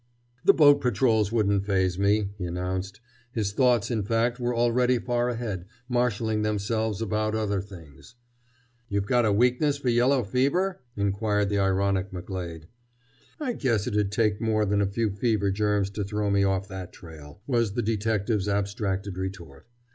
[0.43, 3.01] "The boat patrols wouldn't phase me," he announced.
[3.33, 8.15] His thoughts, in fact, were already far ahead, marshaling themselves about other things.
[8.89, 12.63] "You've a weakness for yellow fever?" inquired the ironic McGlade.
[13.39, 16.91] "I guess it'd take more than a few fever germs to throw me off that
[16.91, 19.67] trail," was the detective's abstracted retort.